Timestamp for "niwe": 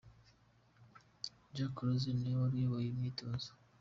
2.17-2.37